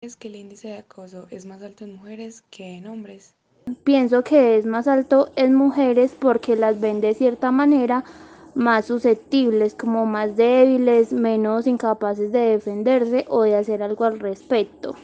[0.00, 3.34] ¿Es que el índice de acoso es más alto en mujeres que en hombres?
[3.82, 8.04] Pienso que es más alto en mujeres porque las ven de cierta manera
[8.54, 14.94] más susceptibles, como más débiles, menos incapaces de defenderse o de hacer algo al respecto.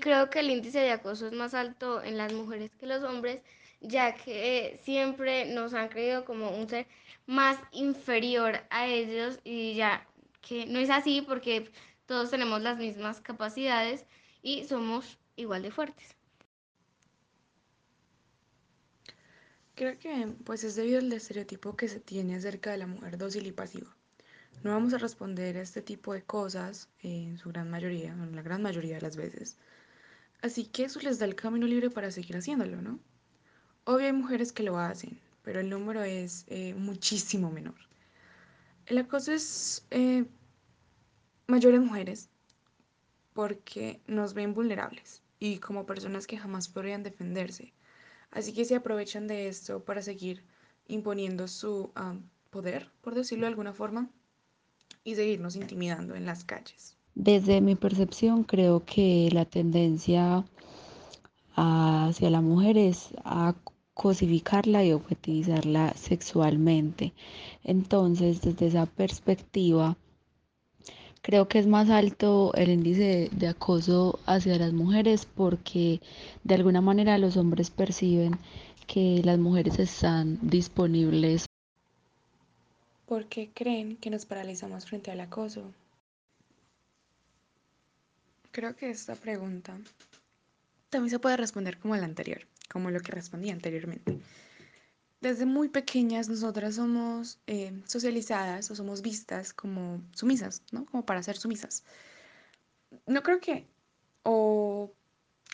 [0.00, 3.40] Creo que el índice de acoso es más alto en las mujeres que los hombres,
[3.80, 6.88] ya que siempre nos han creído como un ser
[7.26, 10.04] más inferior a ellos y ya
[10.40, 11.70] que no es así porque
[12.06, 14.04] todos tenemos las mismas capacidades
[14.44, 16.14] y somos igual de fuertes.
[19.74, 23.46] Creo que pues es debido al estereotipo que se tiene acerca de la mujer dócil
[23.46, 23.96] y pasiva.
[24.62, 28.42] No vamos a responder a este tipo de cosas en su gran mayoría, en la
[28.42, 29.56] gran mayoría de las veces.
[30.42, 33.00] Así que eso les da el camino libre para seguir haciéndolo, ¿no?
[33.84, 37.74] Obvio hay mujeres que lo hacen, pero el número es eh, muchísimo menor.
[38.86, 40.26] El acoso es eh,
[41.46, 42.28] mayor en mujeres
[43.34, 47.74] porque nos ven vulnerables y como personas que jamás podrían defenderse.
[48.30, 50.42] Así que se aprovechan de esto para seguir
[50.88, 51.92] imponiendo su
[52.50, 54.08] poder, por decirlo de alguna forma,
[55.02, 56.96] y seguirnos intimidando en las calles.
[57.14, 60.44] Desde mi percepción creo que la tendencia
[61.54, 63.54] hacia la mujer es a
[63.94, 67.12] cosificarla y objetivizarla sexualmente.
[67.62, 69.96] Entonces, desde esa perspectiva,
[71.24, 76.02] creo que es más alto el índice de, acoso hacia las mujeres porque
[76.44, 78.38] de alguna manera los hombres perciben
[78.86, 81.46] que las mujeres están disponibles.
[83.06, 85.72] ¿Por qué creen que nos paralizamos frente al acoso?
[88.50, 89.78] Creo que esta pregunta
[90.90, 94.18] también se puede responder como la anterior, como lo que respondí anteriormente.
[95.24, 100.84] Desde muy pequeñas nosotras somos eh, socializadas o somos vistas como sumisas, ¿no?
[100.84, 101.82] Como para ser sumisas.
[103.06, 103.66] No creo que,
[104.22, 104.92] o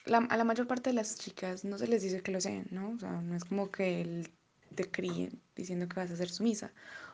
[0.07, 2.91] a la mayor parte de las chicas no se les dice que lo sean, ¿no?
[2.91, 4.29] O sea, no es como que
[4.75, 6.73] te críen diciendo que vas a ser sumisa.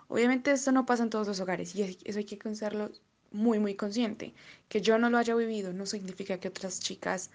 [0.09, 2.91] Obviamente esto no pasa en todos los hogares y eso hay que pensarlo
[3.33, 4.33] muy, muy consciente.
[4.71, 7.31] Que yo no lo haya vivido no significa que otras chicas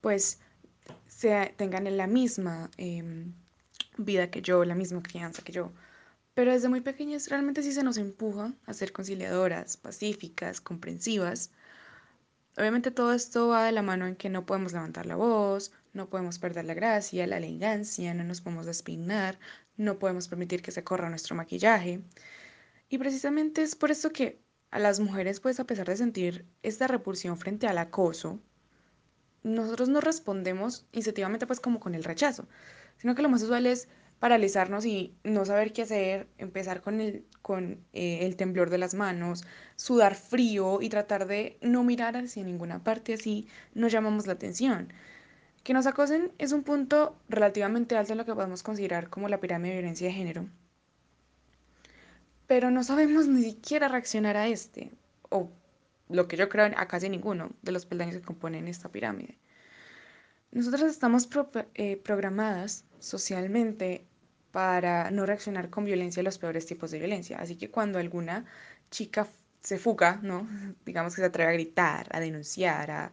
[0.00, 0.40] pues
[1.06, 3.34] sea, tengan la misma em,
[3.96, 5.72] vida que yo, la misma crianza que yo.
[6.34, 11.50] Pero desde muy pequeñas realmente sí se nos empuja a ser conciliadoras, pacíficas, comprensivas.
[12.56, 16.08] Obviamente todo esto va de la mano en que no podemos levantar la voz, no
[16.08, 19.38] podemos perder la gracia, la elegancia, no nos podemos despeinar,
[19.76, 22.02] no podemos permitir que se corra nuestro maquillaje.
[22.88, 26.86] Y precisamente es por eso que a las mujeres, pues a pesar de sentir esta
[26.88, 28.40] repulsión frente al acoso,
[29.42, 32.46] nosotros no respondemos instintivamente pues como con el rechazo,
[32.96, 33.88] sino que lo más usual es
[34.22, 38.94] paralizarnos y no saber qué hacer, empezar con el, con, eh, el temblor de las
[38.94, 39.44] manos,
[39.74, 44.92] sudar frío y tratar de no mirar hacia ninguna parte así no llamamos la atención.
[45.64, 49.40] Que nos acosen es un punto relativamente alto en lo que podemos considerar como la
[49.40, 50.48] pirámide de violencia de género,
[52.46, 54.92] pero no sabemos ni siquiera reaccionar a este,
[55.30, 55.50] o
[56.12, 59.38] lo que yo creo a casi ninguno de los peldaños que componen esta pirámide.
[60.50, 61.28] Nosotros estamos
[61.74, 64.06] eh, programadas socialmente
[64.50, 67.38] para no reaccionar con violencia a los peores tipos de violencia.
[67.38, 68.44] Así que cuando alguna
[68.90, 69.26] chica
[69.62, 70.46] se fuga, ¿no?
[70.84, 73.12] digamos que se atreve a gritar, a denunciar, a,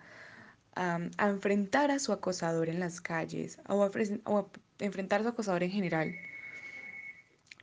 [1.18, 3.92] enfrentar a su acosador en las calles o a,
[4.80, 6.16] enfrentar a su acosador en general,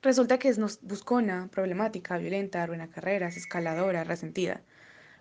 [0.03, 4.63] Resulta que es buscona, problemática, violenta, arruina carreras, escaladora, resentida.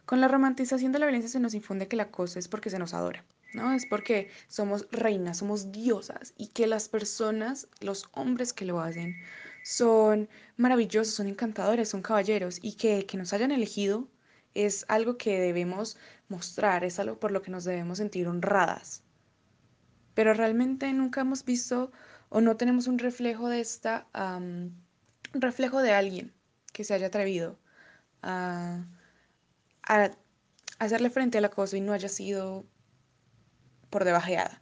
[0.05, 2.77] Con la romantización de la violencia se nos infunde que la cosa es porque se
[2.77, 3.73] nos adora, ¿no?
[3.73, 9.15] Es porque somos reinas, somos diosas y que las personas, los hombres que lo hacen,
[9.63, 14.07] son maravillosos, son encantadores, son caballeros y que, que nos hayan elegido
[14.53, 15.97] es algo que debemos
[16.29, 19.01] mostrar, es algo por lo que nos debemos sentir honradas.
[20.13, 21.91] Pero realmente nunca hemos visto
[22.29, 26.33] o no tenemos un reflejo de esta, un reflejo de alguien
[26.73, 27.57] que se haya atrevido
[28.21, 28.85] a,
[29.87, 30.11] a
[30.79, 32.65] hacerle frente al acoso y no haya sido
[33.89, 34.61] por debajeada.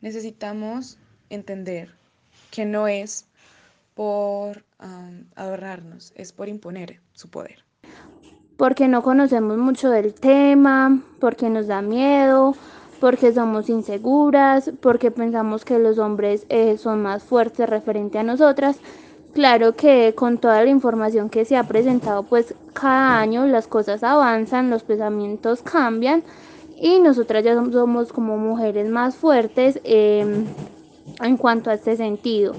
[0.00, 0.98] Necesitamos
[1.30, 1.94] entender
[2.50, 3.26] que no es
[3.94, 4.64] por
[5.34, 7.64] adornarnos, es por imponer su poder.
[8.56, 12.54] Porque no conocemos mucho del tema, porque nos da miedo,
[13.00, 18.78] porque somos inseguras, porque pensamos que los hombres eh, son más fuertes referente a nosotras.
[19.34, 24.04] Claro que con toda la información que se ha presentado, pues cada año las cosas
[24.04, 26.22] avanzan, los pensamientos cambian
[26.80, 30.44] y nosotras ya somos como mujeres más fuertes em,
[31.20, 32.54] en cuanto a este sentido.